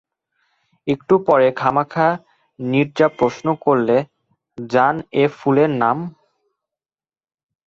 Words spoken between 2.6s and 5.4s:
নীরজা প্রশ্ন করলে, জান এ